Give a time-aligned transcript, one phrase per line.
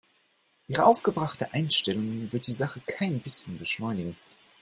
[0.67, 4.17] Ihre aufgebrachte Einstellung wird die Sache kein bisschen beschleunigen.